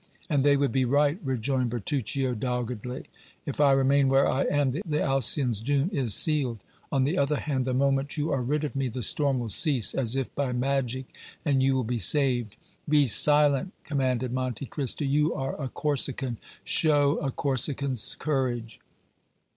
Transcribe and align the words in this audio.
"And 0.31 0.43
they 0.43 0.57
would 0.57 0.71
be 0.71 0.83
right," 0.83 1.19
rejoined 1.23 1.69
Bertuccio, 1.69 2.33
doggedly. 2.33 3.03
"If 3.45 3.61
I 3.61 3.71
remain 3.73 4.09
where 4.09 4.27
I 4.27 4.45
am, 4.45 4.71
the 4.71 4.99
Alcyon's 4.99 5.61
doom 5.61 5.91
is 5.93 6.15
sealed. 6.15 6.57
On 6.91 7.03
the 7.03 7.19
other 7.19 7.35
hand, 7.35 7.65
the 7.65 7.73
moment 7.75 8.17
you 8.17 8.31
are 8.31 8.41
rid 8.41 8.63
of 8.63 8.75
me 8.75 8.87
the 8.87 9.03
storm 9.03 9.37
will 9.37 9.49
cease 9.51 9.93
as 9.93 10.15
if 10.15 10.33
by 10.33 10.53
magic, 10.53 11.05
and 11.45 11.61
you 11.61 11.75
will 11.75 11.83
be 11.83 11.99
saved." 11.99 12.55
"Be 12.89 13.05
silent!" 13.05 13.73
commanded 13.83 14.33
Monte 14.33 14.65
Cristo. 14.65 15.05
"You 15.05 15.35
are 15.35 15.53
a 15.61 15.69
Corsican 15.69 16.37
show 16.63 17.17
a 17.19 17.29
Corsican's 17.29 18.15
courage!" 18.17 18.79